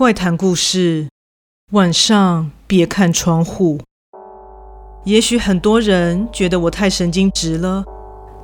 [0.00, 1.08] 怪谈故事：
[1.72, 3.80] 晚上别看窗户。
[5.04, 7.84] 也许很多人觉得我太神经质了，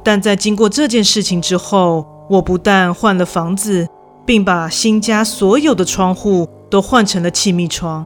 [0.04, 3.88] 但在经过这件事情之后，我不但换了房子，
[4.26, 8.04] 并把新家所有的窗户都换成了气密窗，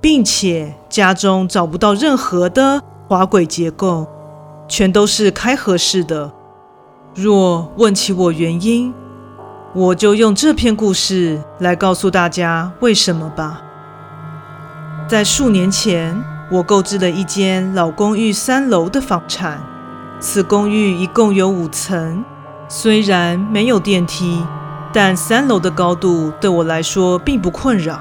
[0.00, 4.06] 并且家中找不到任何的滑轨结构，
[4.68, 6.32] 全都是开合式的。
[7.16, 8.94] 若问起我原因，
[9.76, 13.60] 我就用这篇故事来告诉大家为什么吧。
[15.06, 16.18] 在数年前，
[16.50, 19.62] 我购置了一间老公寓三楼的房产。
[20.18, 22.24] 此公寓一共有五层，
[22.70, 24.42] 虽然没有电梯，
[24.94, 28.00] 但三楼的高度对我来说并不困扰。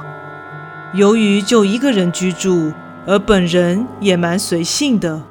[0.93, 2.71] 由于就一个人居住，
[3.05, 5.23] 而本人也蛮随性的，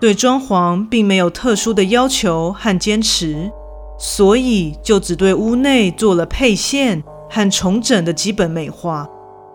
[0.00, 3.52] 对装潢并没有特殊的要求和坚持。
[4.04, 9.08] 所以就只对屋内做了配线和重整的基本美化，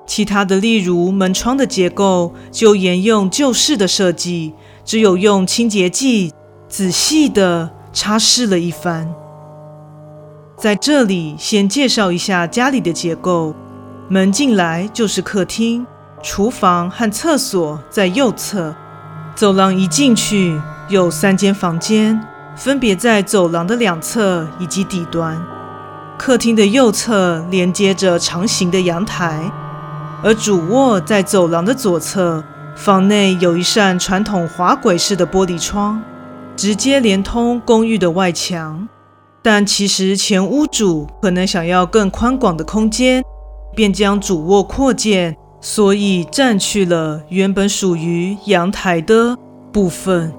[0.07, 4.53] 其他的例如门窗的结构就沿用旧式的设计，
[4.85, 6.31] 只有用清洁剂
[6.69, 9.13] 仔细地擦拭了一番。
[10.57, 13.53] 在这里先介绍一下家里的结构：
[14.07, 15.85] 门进来就是客厅，
[16.23, 18.73] 厨房和厕所在右侧，
[19.35, 22.17] 走廊一进去有三间房间。
[22.57, 25.39] 分别在走廊的两侧以及底端，
[26.17, 29.51] 客厅的右侧连接着长形的阳台，
[30.23, 32.43] 而主卧在走廊的左侧。
[32.75, 36.01] 房内有一扇传统滑轨式的玻璃窗，
[36.55, 38.87] 直接连通公寓的外墙。
[39.41, 43.23] 但其实前屋主可能想要更宽广的空间，
[43.75, 49.35] 便将主卧扩建，所以占去了原本属于阳台的
[49.71, 50.33] 部分。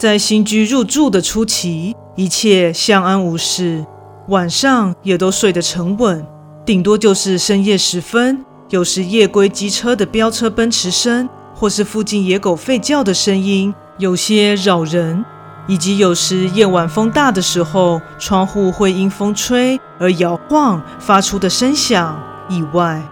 [0.00, 3.84] 在新居入住的初期，一切相安无事，
[4.28, 6.26] 晚上也都睡得沉稳，
[6.64, 15.22] 顶多就是深夜时分，有时夜归机车的飙车奔驰声，或是附近野狗吠叫的声音，有些扰人，
[15.66, 23.02] 以及有时夜晚风大的时候，窗户会因风吹而摇晃发出的声响以外。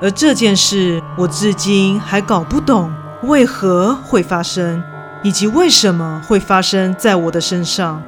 [0.00, 2.92] 而这件事，我至今还搞不懂
[3.24, 4.80] 为何会发生。
[5.22, 8.02] 以及为什么会发生在我的身上？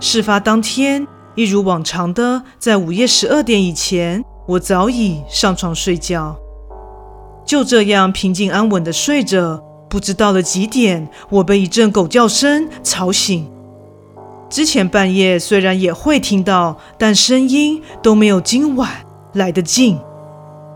[0.00, 6.36] 事发当天，一如往常的，在午夜十二点以前，我早已上床睡觉。
[7.44, 13.50] 就这样平静安稳的睡着，不知到了几点，我被一阵狗叫声吵醒。
[14.48, 18.90] 之前半夜虽然也会听到，但声音都没有今晚
[19.34, 19.98] 来得近。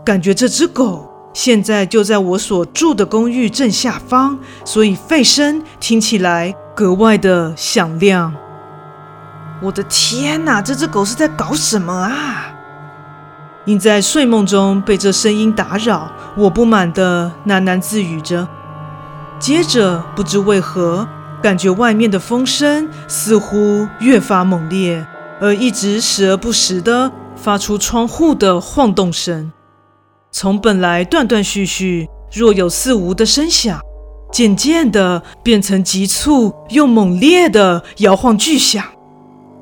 [0.05, 1.04] 感觉这只狗。
[1.35, 8.33] 现在就在我所住的公寓正下方，所以吠声听起来格外的响亮。
[9.61, 12.53] 我的天哪，这只狗是在搞什么啊？
[13.65, 18.47] 因在睡梦中被这声音打扰，我不满地喃喃自语着。
[19.37, 21.05] 接着不知为何，
[21.41, 25.05] 感觉外面的风声似乎越发猛烈，
[25.41, 29.51] 而一直时而不时地发出窗户的晃动声。
[30.37, 33.79] 从本来断断续续、若有似无的声响，
[34.33, 38.83] 渐渐地变成急促又猛烈的摇晃巨响。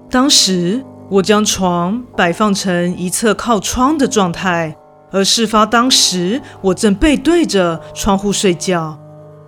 [0.09, 4.75] 当时我将床摆放成一侧靠窗的状态，
[5.11, 8.97] 而事发当时我正背对着窗户睡觉。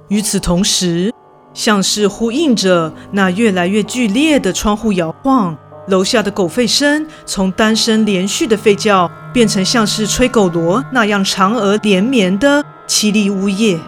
[0.09, 1.12] 与此同时，
[1.56, 5.57] 像是呼应着那越来越剧烈的窗户摇晃。
[5.88, 13.79] 楼下的狗吠声从单声连续的吠叫，变成像是吹狗螺那样长而连绵的凄厉呜咽。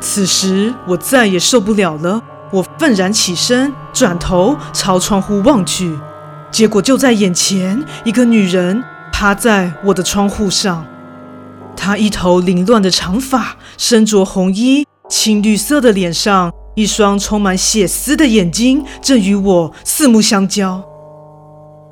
[0.00, 5.96] 此时我再也受不了了，我愤然起身，转头朝窗户望去，
[6.50, 8.82] 结果就在眼前，一个女人
[9.12, 10.84] 趴在我的窗户上。
[11.76, 20.82] 她一头凌乱的长发，身着红衣，青绿色的脸上，一双充满血丝的眼睛，正与我四目相交。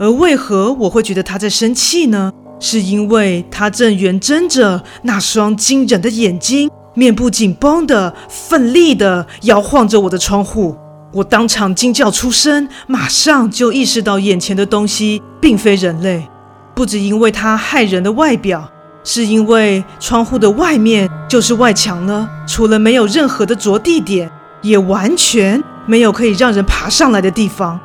[0.00, 2.32] 而为何我会觉得他在生气呢？
[2.58, 10.74] 是因为他正圆睁着那双惊人的眼睛，面部紧绷的、奋力的摇晃着我的窗户。
[11.12, 16.26] 我当场惊叫出声，马上就意识到眼前的东西并非人类。
[16.74, 18.66] 不止因为他骇人的外表，
[19.04, 24.30] 是因为窗户的外面就是外墙了，除了没有任何的着地点，
[24.62, 27.78] 也完全没有可以让人爬上来的地方。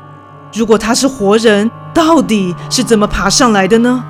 [0.54, 4.04] 如果他是活人，到底是怎么爬上来的呢？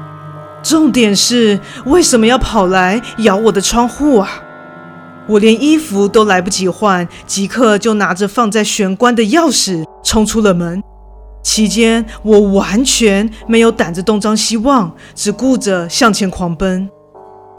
[0.63, 4.27] 重点是为什么要跑来咬我的窗户啊？
[5.27, 10.81] 我连衣服都来不及换，即刻就拿着放在玄关的钥匙冲出了门。
[11.43, 16.89] 期间我完全没有胆子东张西望，只顾着向前狂奔。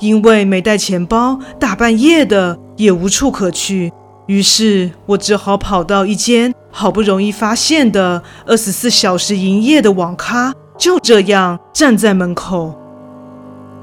[0.00, 3.92] 因为没带钱包，大半夜的也无处可去，
[4.26, 12.74] 于是我只好跑到一间好不容易发现的二十四小时营业的网咖，就这样站在门口。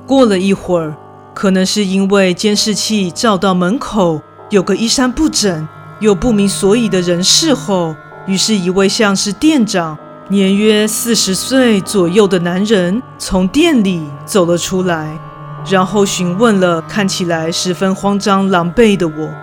[0.05, 0.95] 过了一会儿，
[1.33, 5.67] 可能是因为监视器照到门口有个衣衫不整
[6.01, 7.95] 又不明所以的人事后，
[8.27, 9.97] 于是一位像是店长、
[10.27, 15.17] 年约四十岁左右的男人从店里走了出来。
[15.65, 19.33] 然后询问了看起来十分慌张狼狈的我：“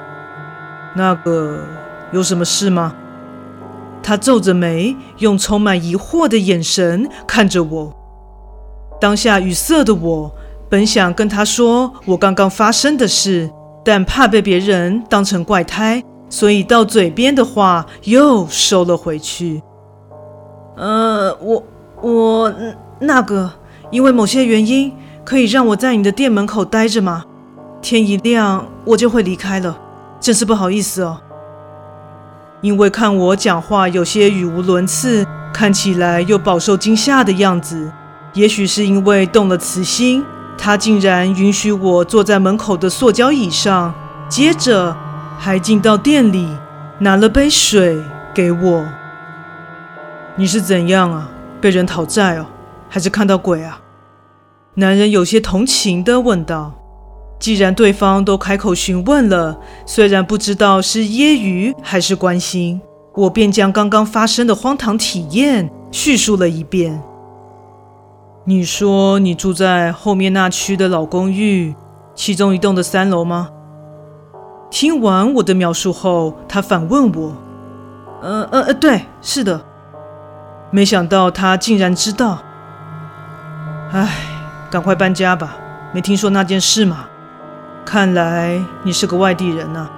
[0.94, 1.58] 那个
[2.12, 2.94] 有什么事吗？”
[4.02, 7.92] 他皱着眉，用充满疑惑的眼神看着我。
[9.00, 10.30] 当下语塞的我，
[10.68, 13.50] 本想跟他说我刚刚发生的事，
[13.84, 19.62] 但怕被别人当成怪胎，所以到嘴边的话又收了回去。
[20.76, 21.62] 呃，我
[22.00, 22.54] 我
[23.00, 23.50] 那个
[23.90, 24.92] 因为某些原因。
[25.22, 27.24] 可以让我在你的店门口待着吗？
[27.80, 29.78] 天一亮我就会离开了，
[30.20, 31.18] 真是不好意思哦。
[32.60, 37.90] 因为看我讲话有些语无伦次，看起来又饱受惊吓的样子，
[38.34, 40.24] 也许是因为动了慈心，
[40.58, 43.94] 他竟然允许我坐在门口的塑胶椅上，
[44.28, 44.94] 接着
[45.38, 46.54] 还进到店里
[46.98, 47.98] 拿了杯水
[48.34, 48.84] 给我。
[50.36, 51.30] 你是怎样啊？
[51.60, 52.46] 被人讨债哦，
[52.88, 53.80] 还是看到鬼啊？
[54.74, 56.72] 男人有些同情地问道
[57.40, 62.80] ：“既然对方都开口询问了，虽然不知道是揶揄还是关心，
[63.14, 67.02] 我便将刚刚发生的荒唐体验叙述了一遍。
[68.44, 71.74] 你说你住在后面那区的老公寓，
[72.14, 73.48] 其中一栋的三楼吗？”
[74.70, 77.34] 听完我的描述后，他反问我
[78.22, 79.60] ：“呃呃呃，对，是的。”
[80.70, 82.38] 没想到他竟然知道。
[83.90, 84.08] 唉。
[84.70, 85.56] 赶快搬家吧！
[85.92, 87.06] 没听说那件事吗？
[87.84, 89.88] 看来你是个外地人呢。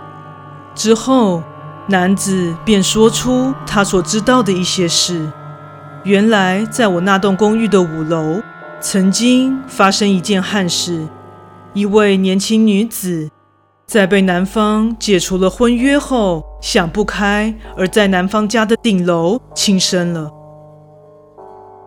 [0.74, 1.42] 之后，
[1.88, 5.30] 男子便说出他所知道的一些事。
[6.04, 8.40] 原来，在我那栋公寓的五楼，
[8.80, 11.06] 曾经发生一件憾事：
[11.74, 13.30] 一位年轻女子
[13.86, 20.30] 在被男方解除了婚约后，想不开，而在男方家的顶楼轻生了。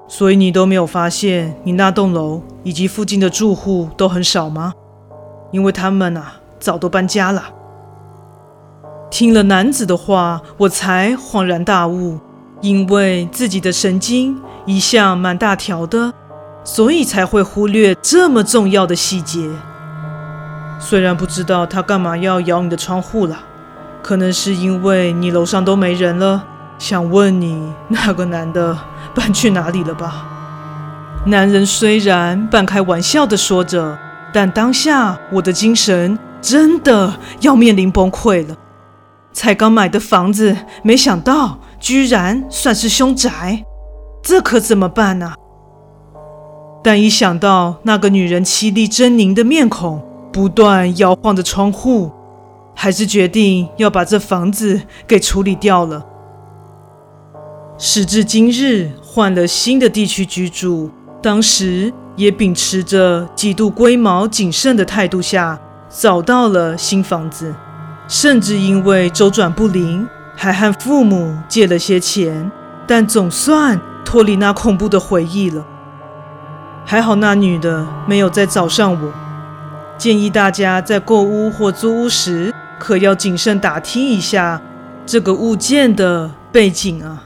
[0.08, 4.72] 所以你都没有发现，你那栋楼以及附近的住户都很少吗？
[5.56, 7.42] 因为他们啊，早都搬家了。
[9.10, 12.20] 听了男子的话，我才恍然大悟，
[12.60, 16.12] 因为自己的神经一向蛮大条的，
[16.66, 19.50] 所以才会忽略这么重要的细节。
[20.78, 23.40] 虽然不知道他干嘛要咬你的窗户了，
[24.04, 26.44] 可能是因为你楼上都没人了。
[26.78, 28.78] 想问你那个男的
[29.16, 30.26] 搬去哪里了吧？
[31.28, 33.98] 男人虽然半开玩笑的说着，
[34.36, 38.58] 但当下我的精神真的要面临崩溃了。
[39.32, 40.54] 才刚买的房子，
[40.84, 43.64] 没想到居然算是凶宅，
[44.22, 45.36] 这可怎么办呢？
[46.84, 50.04] 但一想到那个女人凄厉狰狞的面孔，
[50.34, 52.12] 不断摇晃的窗户，
[52.76, 56.06] 还是决定要把这房子给处理掉了。
[57.78, 67.54] 时至今日，换了新的地区居住，当时也秉持着极度龟毛谨慎的态度下，找到了新房子，
[68.08, 72.50] 甚至因为周转不灵，还和父母借了些钱，
[72.88, 75.66] 但总算脱离那恐怖的回忆了。
[76.86, 79.12] 还好那女的没有再找上我。
[79.98, 84.62] 建议大家在购屋或租屋时，可要谨慎打听一下
[85.06, 87.25] 这个物件的背景啊。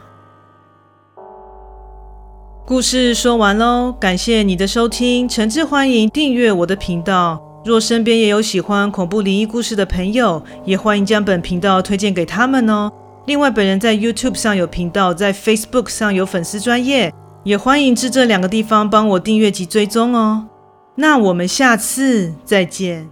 [2.70, 7.42] 故事说完喽，感谢你的收听，诚挚欢迎订阅我的频道。
[7.66, 12.92] 若身边也有喜欢恐怖灵异故事的朋友，也欢迎将本频道推荐给他们哦。
[13.26, 17.12] 另外，本人在 YouTube 上有频道，在 Facebook 上有粉丝专业，
[17.44, 20.46] 也欢迎至这两个地方帮我订阅及追踪哦。
[20.94, 23.10] 那我们下次再见。